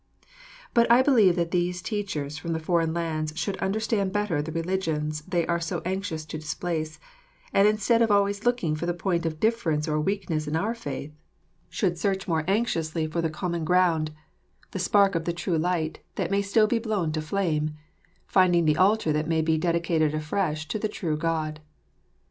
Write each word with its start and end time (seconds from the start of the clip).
But 0.73 0.89
I 0.91 1.03
believe 1.03 1.35
that 1.35 1.51
these 1.51 1.79
teachers 1.79 2.35
from 2.35 2.53
the 2.53 2.59
foreign 2.59 2.91
lands 2.91 3.33
should 3.35 3.55
understand 3.57 4.11
better 4.11 4.41
the 4.41 4.51
religions 4.51 5.21
they 5.27 5.45
are 5.45 5.59
so 5.59 5.83
anxious 5.85 6.25
to 6.25 6.39
displace, 6.39 6.99
and 7.53 7.67
instead 7.67 8.01
of 8.01 8.09
always 8.09 8.43
looking 8.43 8.75
for 8.75 8.87
the 8.87 8.95
point 8.95 9.27
of 9.27 9.39
difference 9.39 9.87
or 9.87 9.99
weakness 10.01 10.47
in 10.47 10.55
our 10.55 10.73
faith, 10.73 11.13
should 11.69 11.99
search 11.99 12.27
more 12.27 12.43
anxiously 12.47 13.05
for 13.05 13.21
the 13.21 13.29
common 13.29 13.63
ground, 13.63 14.09
the 14.71 14.79
spark 14.79 15.13
of 15.13 15.25
the 15.25 15.33
true 15.33 15.59
light 15.59 15.99
that 16.15 16.31
may 16.31 16.41
still 16.41 16.65
be 16.65 16.79
blown 16.79 17.11
to 17.11 17.21
flame, 17.21 17.75
finding 18.25 18.65
the 18.65 18.77
altar 18.77 19.13
that 19.13 19.27
may 19.29 19.43
be 19.43 19.55
dedicated 19.55 20.15
afresh 20.15 20.67
to 20.67 20.79
the 20.79 20.89
true 20.89 21.15
God. 21.15 21.59